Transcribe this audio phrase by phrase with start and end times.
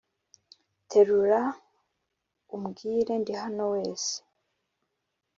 [0.89, 1.41] terura
[2.55, 4.13] umbwire ndi hano wese